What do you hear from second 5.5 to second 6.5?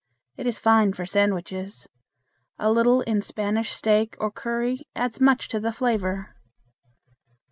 the flavor.